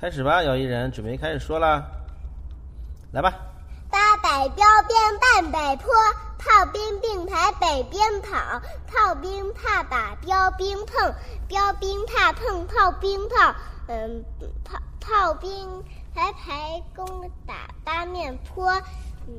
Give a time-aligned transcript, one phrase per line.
[0.00, 1.84] 开始吧，姚一人，准备开始说啦，
[3.10, 3.34] 来吧。
[3.90, 5.92] 八百标兵半百坡，
[6.38, 11.12] 炮兵并排北边跑，炮兵怕把标兵碰，
[11.48, 13.52] 标兵怕碰炮兵炮。
[13.88, 14.24] 嗯，
[14.64, 15.82] 炮炮兵
[16.14, 18.70] 排排攻打八面坡，
[19.26, 19.34] 嗯。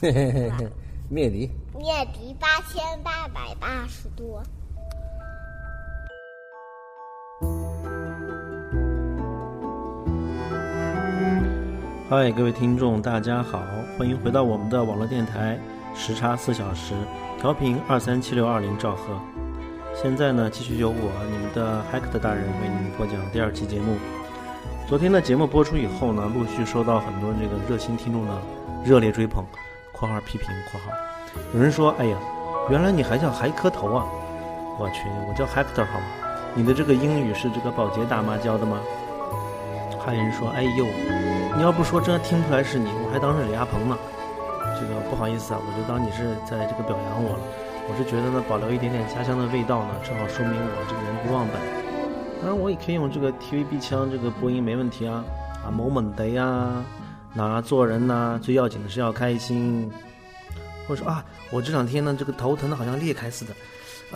[0.00, 0.68] 嘿嘿嘿嘿，
[1.08, 1.48] 灭敌。
[1.78, 4.42] 灭敌八千八百八十多。
[12.10, 13.62] 嗨，各位听众，大家好，
[13.96, 15.56] 欢迎回到我们的网络电台
[15.94, 16.92] 时差四小时，
[17.38, 19.16] 调频二三七六二零兆赫。
[19.94, 23.96] 现在呢，继续由我你们的海克特大人为您播讲第二期节目。
[24.88, 28.32] 昨天的节目播出以后呢，陆续收到很多这个热心听众的
[28.84, 29.44] 热烈追捧
[29.94, 30.90] （括号批评括号）。
[31.54, 32.18] 有人说：“哎呀，
[32.68, 34.04] 原来你还叫海磕头啊！”
[34.80, 36.06] 我去，我叫海克特好吗？
[36.56, 38.80] 你的这个英语是这个保洁大妈教的吗？
[40.04, 40.86] 还有人说：“哎呦。”
[41.56, 43.98] 你要不说，真听不出来是你，我还当是李亚鹏呢。
[44.80, 47.40] 这个不好意思啊，我就当你是在这个表扬我了。
[47.86, 51.60] 我是觉得呢，保留一点点家乡的味道呢，正好说明我这个人不忘本。
[52.40, 55.22] 当然，我也可以用这个 TVB 腔这个播音，没问题啊。
[55.62, 56.82] 啊，某某的呀，
[57.34, 59.90] 那做人呢，最要紧的是要开心。
[60.88, 63.52] 或者说啊，我这两天呢，这个头疼的好像裂开似的。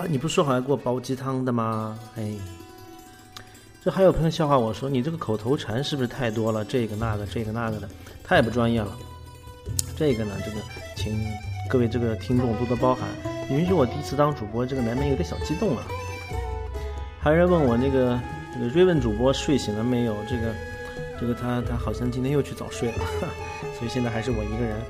[0.00, 1.98] 啊，你不说好要给我煲鸡汤的吗？
[2.16, 2.32] 哎。
[3.84, 6.64] 这还有朋友笑话我说：“你这个口头禅是不是太多了？
[6.64, 7.86] 这个那个，这个那个的，
[8.22, 8.96] 太不专业了。”
[9.94, 10.56] 这个呢，这个
[10.96, 11.22] 请
[11.68, 13.06] 各位这个听众多多包涵。
[13.50, 15.84] 允许我第一次当主播，这个难免有点小激动啊。
[17.20, 18.18] 还有人问我那个
[18.54, 20.16] 这个瑞文主播睡醒了没有？
[20.26, 20.54] 这个
[21.20, 23.04] 这个他他好像今天又去早睡了，
[23.78, 24.80] 所以现在还是我一个人。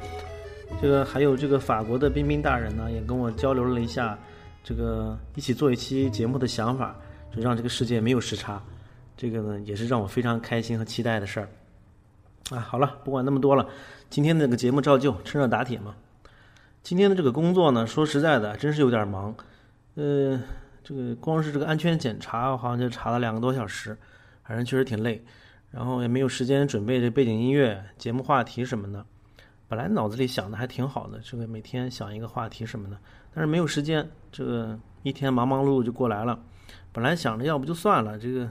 [0.81, 4.17] 这个还有这个法国的彬彬大人呢，也跟我交流了一下
[4.63, 6.95] 这个一起做一期节目的想法，
[7.35, 8.63] 就让这个世界没有时差。
[9.17, 11.49] 这个呢，也是让我非常开心和期待的事儿，
[12.51, 13.69] 啊，好了，不管那么多了，
[14.11, 15.95] 今天这个节目照旧，趁热打铁嘛。
[16.83, 19.35] 今天的这个工作呢，说实在的，真是有点忙，
[19.95, 20.39] 呃，
[20.83, 23.97] 这个光是这个安全检查，我好像就查了两个多小时，
[24.43, 25.25] 反正确实挺累，
[25.71, 29.07] 然后也没有时间准备这背景音乐、节目话题什么的。
[29.69, 32.99] 本来脑子里想的还挺好的，这个每天想一个话题什么的，
[33.33, 36.39] 但是没有时间，这个一天忙忙碌碌就过来了。
[36.93, 38.51] 本来想着要不就算了，这个。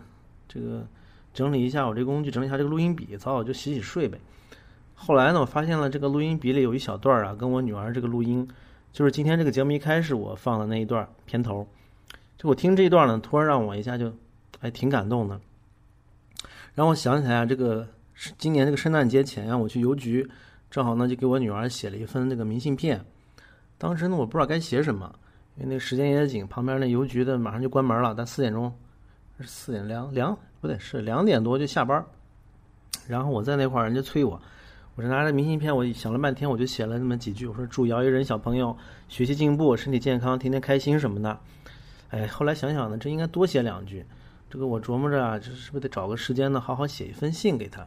[0.54, 0.86] 这个
[1.34, 4.20] 整理一下我这工具，整理一下这个录音笔，早早就洗洗睡呗。
[4.94, 8.48] 后来呢，我发现了这个录音笔里有一小段啊，跟我女儿这个录音，
[8.92, 11.68] 就是今天这个节目一开始我放的那一段片头。
[12.38, 14.14] 就我听这一段呢，突然让我一下就
[14.60, 15.40] 还挺感动的。
[16.76, 17.88] 让我想起来啊，这个
[18.38, 20.28] 今年这个圣诞节前啊，我去邮局，
[20.70, 23.04] 正好呢就给我女儿写了一封那个明信片。
[23.78, 25.14] 当时呢，我不知道该写什么，
[25.56, 28.74] 因为那个时间也紧，旁边那邮局的马上就关门了，但四点钟。
[29.46, 32.04] 四点两两不对，是两点多就下班
[33.08, 34.42] 然后我在那块儿，人家催我，
[34.96, 38.76] 我这拿着明信片，我想了半天，我就写了那么几句，我说祝姚一人小朋友
[39.10, 41.38] 学习进步，身体健康，天天开心什么的。
[42.10, 44.06] 哎，后来想想呢，这应该多写两句。
[44.50, 47.86] 这个我琢磨着啊，这是不是得找个时间呢，好好写一封信给他？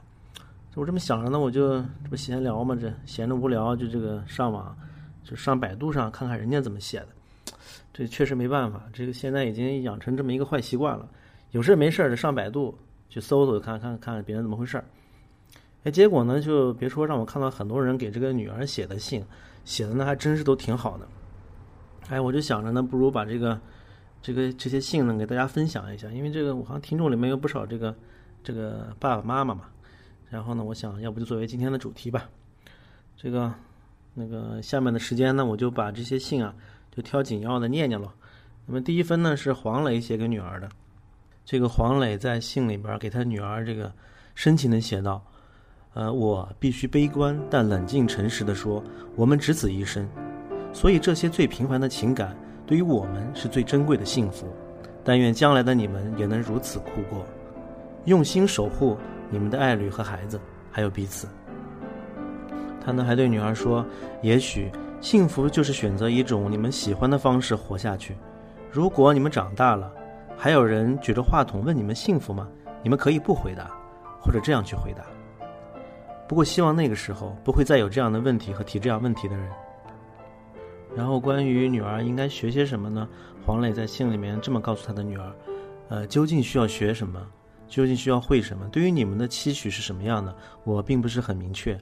[0.75, 4.77] 我这么想着呢，我就这不闲聊嘛，这闲着无聊就这个上网，
[5.25, 7.09] 就上百度上看看人家怎么写的。
[7.95, 11.09] 这确实没办法，这个现在已经养成这么一个坏习惯了。
[11.53, 12.77] 有事没事的上百度
[13.09, 14.85] 去搜搜看看看别人怎么回事儿，
[15.85, 19.25] 哎，结果呢就别说让我看到很多人给这个女儿写的信，
[19.65, 21.09] 写的呢还真是都挺好的，
[22.09, 23.59] 哎，我就想着呢，不如把这个
[24.21, 27.95] 这个这些信呢给大家分享一下，因为这个我好像听众里面有不少这个
[28.43, 29.63] 这个爸爸妈妈嘛，
[30.29, 32.29] 然后呢，我想要不就作为今天的主题吧，
[33.17, 33.55] 这个
[34.15, 36.55] 那个下面的时间呢，我就把这些信啊
[36.91, 38.13] 就挑紧要的念念了。
[38.67, 40.69] 那么第一封呢是黄磊写给女儿的。
[41.47, 43.93] 这个黄磊在信里边给他女儿这个
[44.35, 45.25] 深情的写道
[45.95, 48.83] ：“呃，我必须悲观但冷静诚实的说，
[49.15, 50.05] 我们只此一生，
[50.73, 52.37] 所以这些最平凡的情感
[52.67, 54.49] 对于我们是最珍贵的幸福。
[55.05, 57.25] 但愿将来的你们也能如此度过，
[58.07, 58.99] 用心守护
[59.31, 60.41] 你们的爱侣和孩子，
[60.73, 61.29] 还有彼此。”
[62.85, 63.87] 他呢还对女儿说
[64.21, 64.69] ：“也许
[65.01, 68.17] 幸福就是选择一种你们喜欢的方式活下去。
[68.69, 69.93] 如果你们长大了。”
[70.37, 72.47] 还有人举着话筒问你们幸福吗？
[72.83, 73.71] 你们可以不回答，
[74.21, 75.03] 或者这样去回答。
[76.29, 79.49] 不过希望那个时候不会再有这样的问题和提这样问题的人。
[80.95, 83.09] 然后关于女儿应该学些什么呢？
[83.45, 85.33] 黄磊在信里面这么告诉他的女儿：，
[85.89, 87.21] 呃，究竟需要学什么？
[87.69, 88.69] 究竟需要会什么？
[88.69, 90.35] 对于你们的期许是什么样的？
[90.65, 91.79] 我并不是很明确。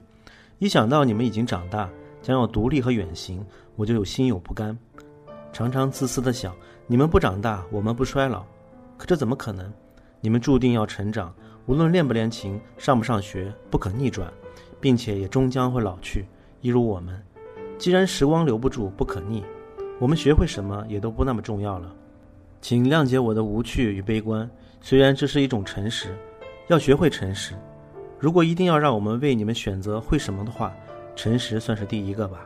[0.59, 1.89] 一想到你们已经长大，
[2.21, 4.77] 将要独立和远行，我就有心有不甘。
[5.55, 6.53] 常常自私的想。
[6.85, 8.43] 你们不长大，我们不衰老，
[8.97, 9.71] 可这怎么可能？
[10.19, 11.33] 你们注定要成长，
[11.65, 14.29] 无论练不练琴，上不上学，不可逆转，
[14.81, 16.27] 并且也终将会老去，
[16.59, 17.23] 一如我们。
[17.77, 19.45] 既然时光留不住，不可逆，
[19.97, 21.89] 我们学会什么也都不那么重要了。
[22.59, 24.49] 请谅解我的无趣与悲观，
[24.81, 26.13] 虽然这是一种诚实，
[26.67, 27.53] 要学会诚实。
[28.19, 30.75] 如果一定要让我们为你们选择会什么的话，
[31.15, 32.45] 诚实算是第一个吧。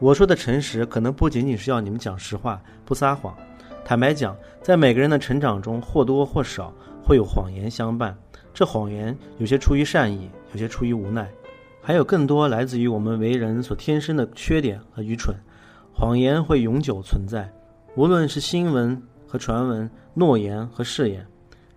[0.00, 3.36] 我说的诚实，可能不仅仅是要你们讲实话，不撒谎。
[3.84, 6.72] 坦白讲，在每个人的成长中，或多或少
[7.02, 8.16] 会有谎言相伴。
[8.54, 11.28] 这谎言有些出于善意，有些出于无奈，
[11.82, 15.34] 还有更多来自于我们为人所天生的缺点和愚蠢。
[15.92, 17.50] 谎言会永久存在，
[17.96, 21.26] 无论是新闻和传闻、诺言和誓言，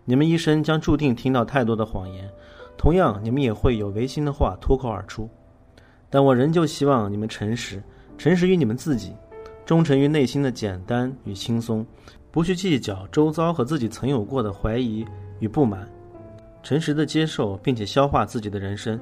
[0.06, 2.30] 你们一生将注定听到太多的谎言。
[2.78, 5.28] 同样，你们也会有违心的话脱口而出。
[6.08, 7.82] 但我仍旧希望你们诚实，
[8.22, 9.16] 诚实于你们自己。
[9.66, 11.84] 忠诚于内心的简单与轻松，
[12.30, 15.04] 不去计较周遭和自己曾有过的怀疑
[15.40, 15.90] 与不满，
[16.62, 19.00] 诚实的接受并且消化自己的人生。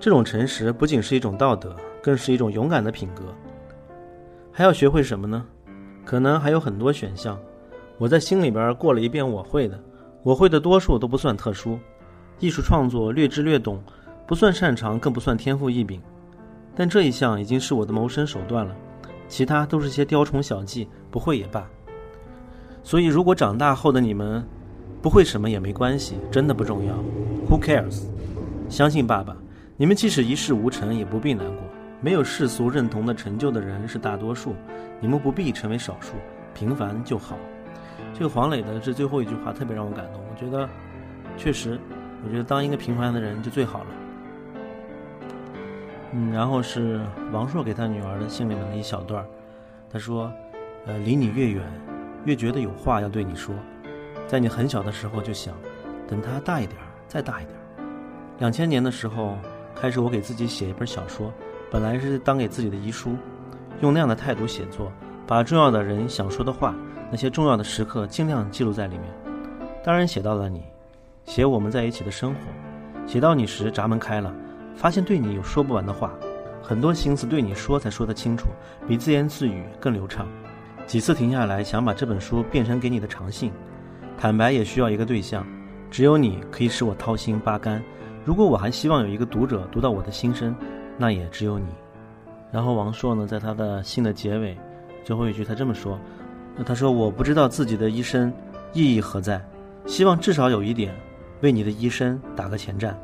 [0.00, 3.24] 这种诚实不仅是一种道德，更是一种勇敢的品格。
[4.50, 5.44] 还要学会什么呢？
[6.02, 7.38] 可能还有很多选项。
[7.98, 9.78] 我在心里边过了一遍我会的，
[10.22, 11.78] 我会的多数都不算特殊，
[12.38, 13.78] 艺术创作略知略懂，
[14.26, 16.00] 不算擅长，更不算天赋异禀。
[16.76, 18.76] 但这一项已经是我的谋生手段了。
[19.26, 21.66] 其他都是些雕虫小技，不会也罢。
[22.84, 24.46] 所以，如果长大后的你们
[25.02, 26.94] 不会什么也没关系，真的不重要。
[27.48, 28.04] Who cares？
[28.68, 29.36] 相信爸爸，
[29.76, 31.64] 你们即使一事无成，也不必难过。
[32.00, 34.54] 没有世俗认同的成就的人是大多数，
[35.00, 36.12] 你们不必成为少数，
[36.54, 37.36] 平凡就好。
[38.14, 40.20] 这个黄磊的这最后一句话特别让我感动。
[40.30, 40.68] 我觉得，
[41.36, 41.80] 确实，
[42.24, 43.86] 我觉得当一个平凡的人就最好了。
[46.12, 47.00] 嗯，然后是
[47.32, 49.26] 王朔给他女儿的信里面的一小段
[49.92, 50.32] 他说
[50.86, 51.62] ：“呃，离你越远，
[52.24, 53.54] 越觉得有话要对你说。
[54.26, 55.54] 在你很小的时候就想，
[56.08, 57.56] 等他大一点，再大一点。
[58.38, 59.36] 两千年的时候
[59.74, 61.32] 开始，我给自己写一本小说，
[61.70, 63.16] 本来是当给自己的遗书，
[63.80, 64.90] 用那样的态度写作，
[65.26, 66.74] 把重要的人想说的话，
[67.10, 69.04] 那些重要的时刻尽量记录在里面。
[69.84, 70.62] 当然写到了你，
[71.24, 72.40] 写我们在一起的生活，
[73.06, 74.32] 写到你时闸门开了。”
[74.76, 76.12] 发现对你有说不完的话，
[76.62, 78.48] 很多心思对你说才说得清楚，
[78.86, 80.28] 比自言自语更流畅。
[80.86, 83.50] 几次停下来想把这本书变成给你的长信，
[84.16, 85.44] 坦白也需要一个对象，
[85.90, 87.82] 只有你可以使我掏心扒肝。
[88.24, 90.54] 如果我还希望有一个读者读到我的心声，
[90.96, 91.66] 那也只有你。
[92.52, 94.56] 然后王朔呢，在他的信的结尾，
[95.02, 95.98] 最后一句他这么说：，
[96.56, 98.32] 那他说我不知道自己的一生
[98.72, 99.40] 意义何在，
[99.86, 100.94] 希望至少有一点，
[101.40, 102.96] 为你的一生打个前站。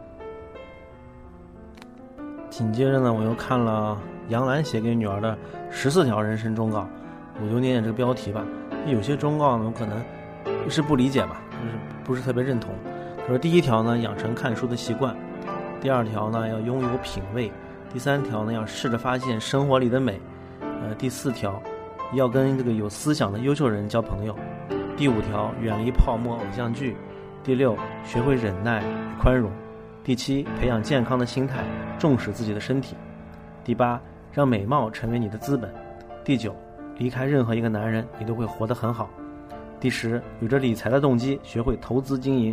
[2.52, 5.37] 紧接着呢，我又看了杨澜写给女儿的
[5.70, 6.87] 十四条人生忠告，
[7.43, 8.44] 我就念念这个标题吧。
[8.87, 9.99] 有些忠告呢，我可能
[10.69, 12.75] 是不理解吧，就是不是特别认同。
[13.20, 15.14] 他说：第一条呢，养成看书的习惯；
[15.81, 17.50] 第二条呢，要拥有品味；
[17.90, 20.12] 第三条呢，要试着发现生活里的美；
[20.60, 21.58] 呃，第四条，
[22.12, 24.34] 要跟这个有思想的优秀人交朋友；
[24.94, 26.94] 第五条，远离泡沫偶像剧；
[27.43, 27.75] 第六，
[28.05, 29.50] 学会忍耐与宽容。
[30.04, 31.64] 第七，培养健康的心态，
[31.96, 32.96] 重视自己的身体；
[33.62, 34.00] 第八，
[34.32, 35.70] 让美貌成为你的资本；
[36.25, 36.52] 第九，
[36.99, 39.06] 离开任何一个男人，你都会活得很好；
[39.78, 42.53] 第十，有着理财的动机，学会投资经营；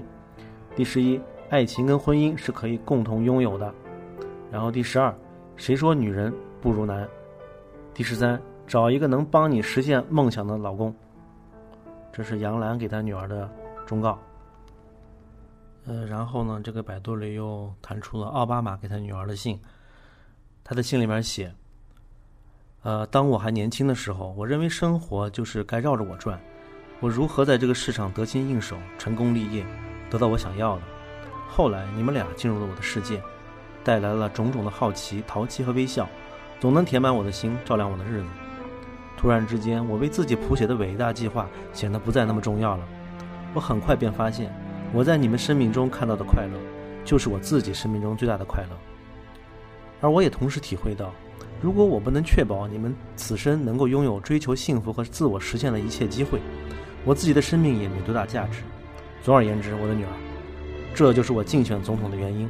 [0.75, 1.19] 第十一，
[1.49, 3.73] 爱情跟婚姻是可以共同拥有的；
[4.51, 5.11] 然后第十二，
[5.55, 6.31] 谁说女人
[6.61, 7.07] 不如男？
[7.95, 10.93] 第十三，找一个能帮你实现梦想的老公。
[12.11, 13.49] 这是杨澜给她女儿的
[13.87, 14.19] 忠告。
[15.89, 19.59] 呃，然后呢，这个百度里又弹出了奥巴马给他女儿的信。
[20.63, 21.51] 他的信里面写
[22.83, 26.39] ：“呃，当我还年轻的时候，我认为生活就是该绕着我转。
[26.99, 29.65] 我如何在这个世上得心应手、成功立业，
[30.11, 30.83] 得到我想要的？
[31.49, 33.19] 后来你们俩进入了我的世界，
[33.83, 36.07] 带来了种种的好奇、淘气和微笑，
[36.59, 38.27] 总能填满我的心，照亮我的日子。
[39.17, 42.87] 突然之间，我为自己谱写的伟大计划显得不再那么重要了。
[43.55, 44.53] 我很快便发现。”
[44.91, 46.59] 我在你们生命中看到的快乐，
[47.05, 48.69] 就是我自己生命中最大的快乐。
[50.01, 51.13] 而我也同时体会到，
[51.61, 56.39] 如果我不能确保你们此生能够拥有追求幸福和自我实现的一切机会，
[57.05, 58.61] 我自己的生命也没多大价值。
[59.21, 60.09] 总而言之，我的女儿，
[60.95, 62.49] 这就是我竞选总统的原因。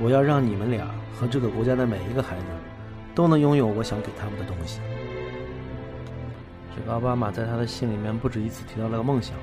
[0.00, 2.44] 我要让你们俩和这个国家的每一个孩子，
[3.14, 4.80] 都能拥有我想给他们的东西。
[6.74, 9.34] 这个奥巴马在他的信里面不止一次提到了个梦想。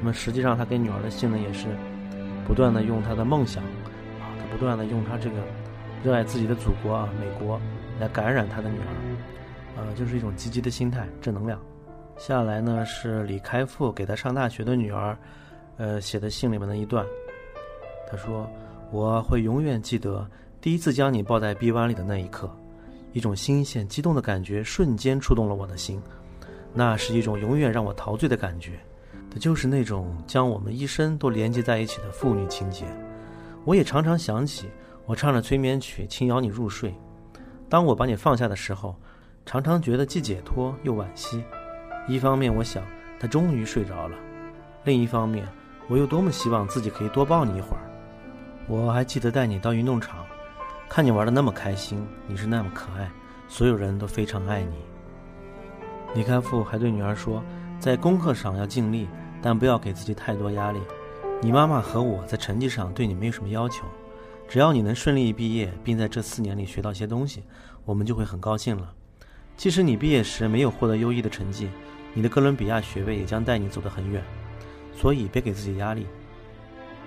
[0.00, 1.66] 那么实际上，他给女儿的信呢，也是
[2.46, 5.36] 不断的用他的梦想啊，他不断的用他这个
[6.04, 7.60] 热爱自己的祖国啊，美国
[7.98, 8.86] 来感染他的女儿，
[9.76, 11.60] 呃，就是一种积极的心态，正能量。
[12.16, 15.16] 下来呢是李开复给他上大学的女儿，
[15.76, 17.04] 呃写的信里面的一段。
[18.10, 18.48] 他说
[18.90, 20.26] ：“我会永远记得
[20.60, 22.50] 第一次将你抱在臂弯里的那一刻，
[23.12, 26.00] 一种新鲜、激动的感觉瞬间触动了我的心。
[26.72, 28.78] 那是一种永远让我陶醉的感觉，
[29.30, 32.84] 的就是那种将我们一生都连接在一起的父女情结。
[33.64, 34.68] 我也常常想起
[35.04, 36.94] 我唱着催眠曲轻摇你入睡，
[37.68, 38.96] 当我把你放下的时候，
[39.44, 41.44] 常常觉得既解脱又惋惜。
[42.06, 42.82] 一方面，我想
[43.20, 44.16] 他终于睡着了；
[44.84, 45.46] 另一方面，
[45.88, 47.82] 我又多么希望自己可以多抱你一会儿。”
[48.68, 50.24] 我还记得带你到运动场，
[50.88, 53.10] 看你玩的那么开心，你是那么可爱，
[53.48, 54.76] 所有人都非常爱你。
[56.14, 57.42] 李开复还对女儿说，
[57.78, 59.06] 在功课上要尽力，
[59.40, 60.80] 但不要给自己太多压力。
[61.40, 63.84] 你妈妈和我在成绩上对你没有什么要求，
[64.48, 67.44] 只要你能顺利毕业，并在这四年里学到些东西，
[67.84, 68.92] 我们就会很高兴了。
[69.56, 71.68] 即使你毕业时没有获得优异的成绩，
[72.14, 74.22] 你的哥伦比亚学位也将带你走得很远，
[74.96, 76.06] 所以别给自己压力。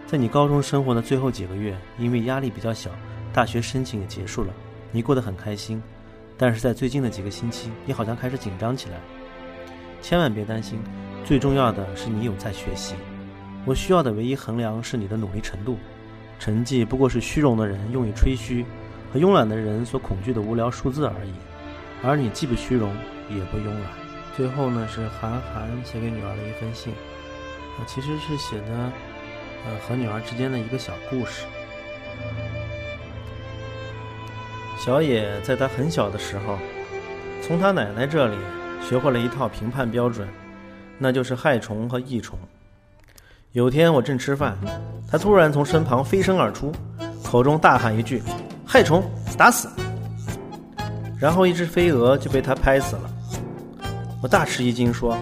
[0.07, 2.89] 在你高中生活的最后几个月，因为压力比较小，
[3.33, 4.53] 大学申请也结束了，
[4.91, 5.83] 你过得很开心。
[6.37, 8.97] 但是在最近的几个星期，你好像开始紧张起来。
[10.01, 10.79] 千万别担心，
[11.23, 12.95] 最重要的是你有在学习。
[13.65, 15.77] 我需要的唯一衡量是你的努力程度，
[16.39, 18.65] 成绩不过是虚荣的人用以吹嘘，
[19.13, 21.31] 和慵懒的人所恐惧的无聊数字而已。
[22.03, 22.93] 而你既不虚荣，
[23.29, 23.83] 也不慵懒。
[24.35, 26.93] 最后呢，是韩寒写给女儿的一封信，
[27.85, 28.91] 其实是写的。
[29.63, 31.45] 呃，和女儿之间的一个小故事。
[34.75, 36.57] 小野在他很小的时候，
[37.43, 38.35] 从他奶奶这里
[38.87, 40.27] 学会了一套评判标准，
[40.97, 42.37] 那就是害虫和益虫。
[43.53, 44.57] 有天我正吃饭，
[45.09, 46.71] 他突然从身旁飞身而出，
[47.23, 48.21] 口中大喊一句
[48.65, 49.03] ：“害虫，
[49.37, 49.69] 打死！”
[51.19, 53.09] 然后一只飞蛾就被他拍死了。
[54.21, 55.17] 我大吃一惊，说：“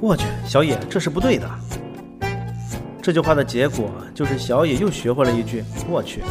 [0.00, 1.48] 我去，小野，这是不对的。”
[3.02, 6.22] 这句话的结果就是小野又学会了一句“我去”。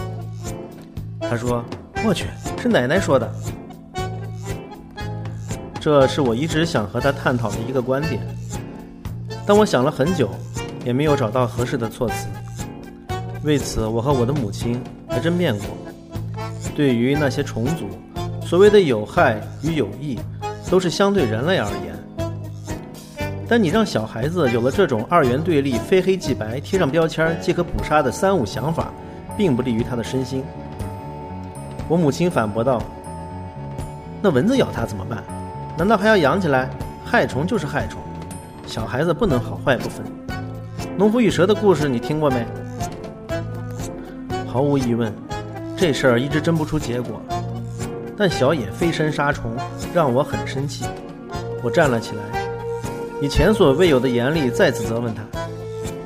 [1.22, 1.64] 他说
[2.04, 2.26] ：“我去，
[2.60, 3.32] 是奶奶说的。”
[5.84, 8.22] 这是我一直想和他探讨的一个观点，
[9.46, 10.30] 但我想了很久，
[10.86, 12.30] 也没有找到合适的措辞。
[13.44, 15.66] 为此，我和我的母亲还争辩过。
[16.74, 17.90] 对于那些虫族，
[18.46, 20.18] 所谓的有害与有益，
[20.72, 23.30] 都是相对人类而言。
[23.46, 28.90] 但你让小孩子有了这种二元对立、非黑即白、贴上标签即可捕杀的三无想法，
[29.36, 30.46] 并不利于他的身心。
[31.90, 32.82] 我母亲反驳道
[34.24, 35.22] ：“那蚊子咬他怎么办？
[35.78, 36.70] 难道还要养起来？
[37.06, 38.02] 害虫就是害虫，
[38.66, 40.04] 小孩子不能好坏不分。
[40.98, 42.46] 农夫与蛇的故事你听过没？
[44.48, 45.14] 毫无疑问，
[45.78, 47.22] 这事儿一直争不出结果。
[48.18, 49.56] 但小野飞身杀虫，
[49.94, 50.86] 让我很生气。
[51.64, 52.24] 我站了起来。”
[53.22, 55.22] 以前所未有的严厉再次责问他：“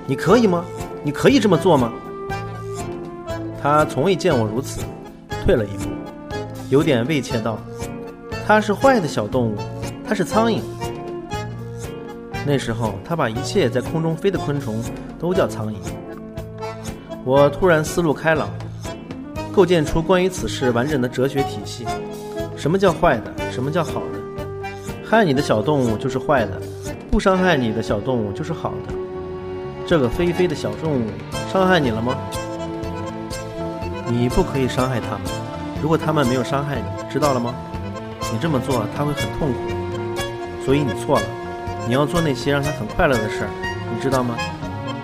[0.07, 0.63] 你可以吗？
[1.03, 1.91] 你可以这么做吗？”
[3.62, 4.81] 他从未见我如此，
[5.43, 5.89] 退了一步，
[6.69, 7.57] 有点畏怯道
[8.47, 9.57] ：“它是坏的小动物，
[10.07, 10.61] 它是苍蝇。”
[12.47, 14.81] 那时候，他把一切在空中飞的昆虫
[15.19, 15.75] 都叫苍蝇。
[17.25, 18.49] 我突然思路开朗，
[19.51, 21.85] 构建出关于此事完整的哲学体系：
[22.55, 23.33] 什么叫坏的？
[23.51, 24.69] 什么叫好的？
[25.05, 26.61] 害你的小动物就是坏的。
[27.11, 28.93] 不伤害你的小动物就是好的。
[29.85, 31.07] 这个飞飞的小动物
[31.51, 32.15] 伤害你了吗？
[34.07, 35.21] 你不可以伤害它们。
[35.81, 37.53] 如果它们没有伤害你，知道了吗？
[38.31, 39.60] 你这么做，他会很痛苦。
[40.65, 41.25] 所以你错了。
[41.88, 43.50] 你要做那些让他很快乐的事儿，
[43.96, 44.36] 你知道吗？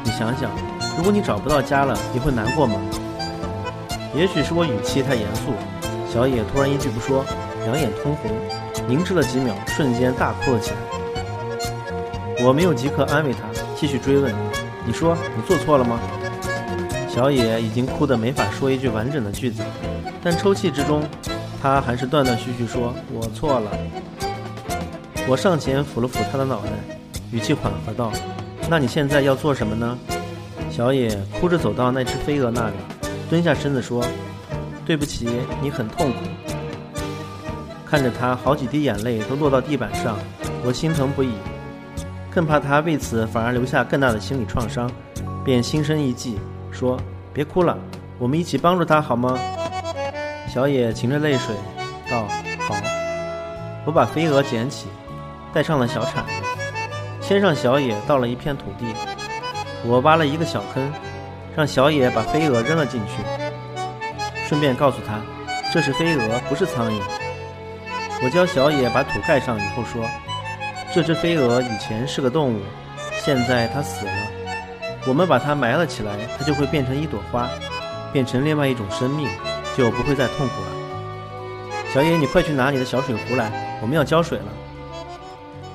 [0.04, 0.52] 你想想，
[0.98, 2.76] 如果你找不到家了，你会难过吗？
[4.14, 5.54] 也许是我语气太严肃，
[6.12, 7.24] 小野突然一句不说，
[7.64, 8.32] 两眼通红，
[8.86, 10.78] 凝滞了几秒，瞬间大哭了起来。
[12.46, 13.40] 我没有即刻安慰他，
[13.78, 14.36] 继续追问
[14.86, 15.98] ：“你说你做错了吗？”
[17.08, 19.64] 小野已经哭得没法说一句完整的句子，
[20.22, 21.02] 但抽泣之中，
[21.64, 23.72] 他还是断断续续说：“我错了。”
[25.26, 26.72] 我上前抚了抚他的脑袋，
[27.32, 28.12] 语气缓和道
[28.70, 29.98] ：“那你现在要做什么呢？”
[30.70, 32.76] 小野哭着走到那只飞蛾那里，
[33.30, 34.06] 蹲下身子说
[34.86, 35.30] ：“对不起，
[35.62, 36.18] 你很痛苦。”
[37.90, 40.18] 看着他好几滴眼泪都落到地板上，
[40.66, 41.32] 我心疼不已。
[42.30, 44.92] 更怕他为此反而留下更大的心理创伤，
[45.46, 46.38] 便心生一计，
[46.74, 47.00] 说
[47.32, 47.78] ：“别哭了，
[48.20, 49.40] 我们一起帮助他好吗？”
[50.54, 51.56] 小野噙着泪水
[52.12, 52.28] 道
[52.62, 52.76] ：“好。”
[53.88, 54.86] 我把飞蛾捡起，
[55.52, 56.32] 带上了小铲子，
[57.20, 58.94] 牵上小野到了一片土地。
[59.84, 60.94] 我挖了一个小坑，
[61.56, 63.24] 让小野把飞蛾扔了进去，
[64.48, 65.20] 顺便告诉他
[65.74, 67.02] ：“这是飞蛾，不是苍蝇。”
[68.24, 70.06] 我教小野把土盖上以后说。
[70.94, 72.60] 这只飞蛾以前是个动物，
[73.16, 74.12] 现在它死了，
[75.08, 77.50] 我们把它埋了起来，它就会变成一朵花，
[78.12, 79.28] 变成另外一种生命，
[79.76, 80.68] 就不会再痛苦了。
[81.94, 84.46] 小野，你快去拿你的小水壶来，我们要浇水了。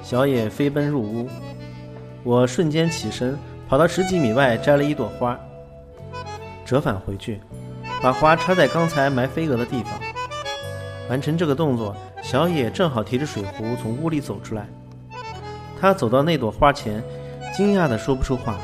[0.03, 1.29] 小野飞奔入屋，
[2.25, 3.39] 我瞬间起身，
[3.69, 5.39] 跑到十几米外摘了一朵花，
[6.65, 7.41] 折返回去，
[8.03, 9.93] 把花插在刚才埋飞蛾的地方。
[11.09, 14.67] 完成这个动作，小野正好提着水壶从屋里走出来。
[15.81, 17.03] 他走到那朵花前，
[17.55, 18.59] 惊讶的说不出话。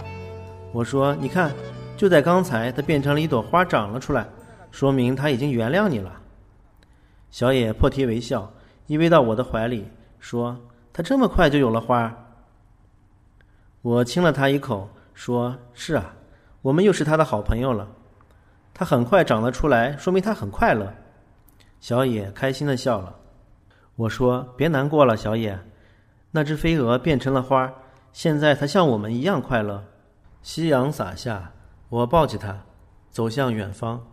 [0.73, 1.53] 我说：“你看，
[1.97, 4.27] 就在刚才，它变成了一朵花，长了出来，
[4.75, 6.21] 说明他已经原谅你了。”
[7.31, 8.53] 小野破涕为笑，
[8.89, 9.89] 依偎到我的怀里，
[10.19, 10.59] 说
[10.93, 12.13] ：“他这么快就有了花？”
[13.83, 16.13] 我亲了他一口，说：“是啊，
[16.61, 17.89] 我们又是他的好朋友了。
[18.73, 20.93] 他很快长了出来，说明他很快乐。”
[21.79, 23.15] 小野开心的笑了。
[23.95, 25.57] 我说：“别难过了，小野。”
[26.33, 27.73] 那只飞蛾变成了花，
[28.13, 29.85] 现在它像我们一样快乐。
[30.43, 31.53] 夕阳洒下，
[31.89, 32.61] 我抱起它，
[33.09, 34.05] 走向远方。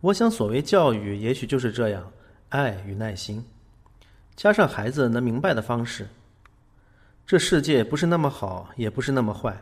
[0.00, 2.12] 我想，所谓教育，也许就是这样：
[2.50, 3.44] 爱与耐心，
[4.36, 6.06] 加上孩子能明白的方式。
[7.26, 9.56] 这世界不是那么好，也不是那么坏，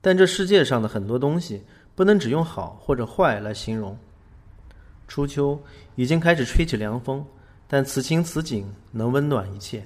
[0.00, 1.64] 但这世界上的很多东西
[1.96, 3.98] 不能只用好或者坏来形容。
[5.08, 5.60] 初秋
[5.96, 7.24] 已经开始吹起凉风，
[7.66, 9.82] 但此情此景能温暖一切。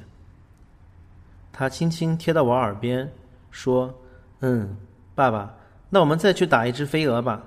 [1.52, 3.10] 他轻轻贴到我耳边，
[3.50, 3.94] 说
[4.40, 4.76] ：“嗯，
[5.14, 5.54] 爸爸，
[5.88, 7.42] 那我们再去打一只飞蛾吧。”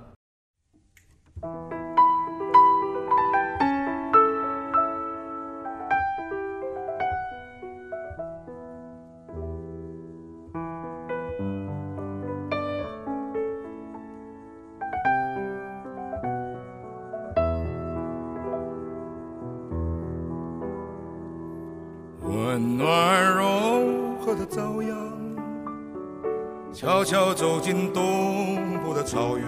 [27.05, 29.45] 悄悄走进东部的草原。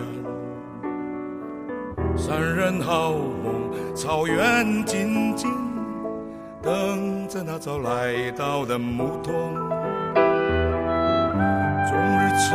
[2.15, 5.51] 山人好梦，草原静静
[6.61, 9.55] 等着那早来到的牧童。
[11.87, 12.53] 终日吃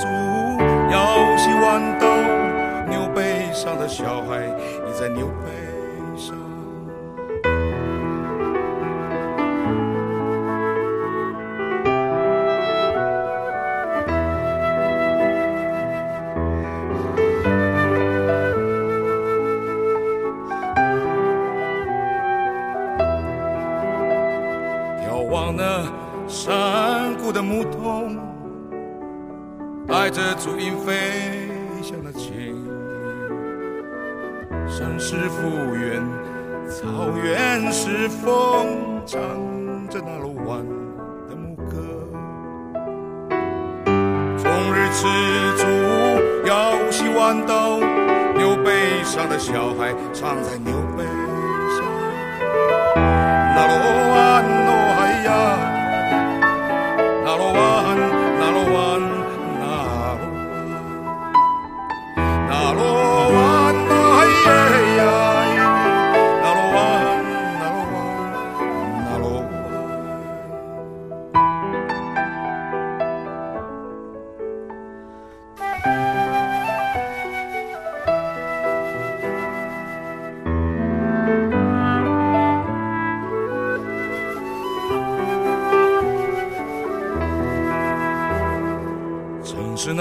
[0.00, 0.06] 足，
[0.92, 2.06] 腰系弯刀，
[2.88, 5.63] 牛背上的小孩倚在牛背
[39.88, 40.64] 着那路弯
[41.28, 41.72] 的牧歌。
[44.36, 45.06] 终日吃
[45.56, 45.66] 足，
[46.46, 47.80] 腰系豌豆，
[48.36, 51.04] 牛背上的小孩藏在牛背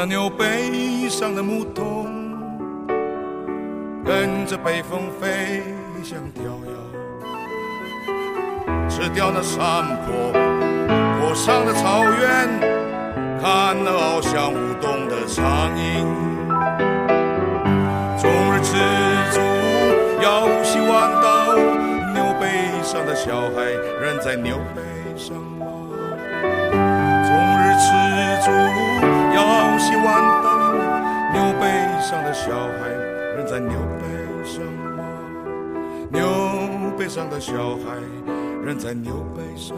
[0.03, 2.07] 那牛背上的牧童，
[4.03, 5.63] 跟着北风飞
[6.03, 6.73] 向迢遥，
[8.89, 10.33] 吃掉那山坡
[11.21, 12.49] 坡上的草原，
[13.41, 16.05] 看那翱翔舞动的苍鹰。
[18.17, 18.75] 终日吃
[19.31, 19.39] 足，
[20.21, 21.55] 腰系豌豆，
[22.13, 22.43] 牛背
[22.83, 24.81] 上的小孩仍在牛背
[25.15, 25.65] 上吗？
[27.23, 27.87] 终日吃
[28.43, 28.51] 足，
[29.83, 30.47] 腰系豌豆，
[31.33, 31.67] 牛背
[31.99, 32.87] 上的小孩
[33.35, 34.03] 仍在牛背
[34.45, 34.63] 上
[34.95, 35.03] 吗？
[36.09, 36.21] 牛
[36.97, 37.99] 背上的小孩
[38.63, 39.75] 仍在牛背上。